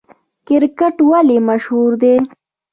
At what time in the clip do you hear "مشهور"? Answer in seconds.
1.49-1.91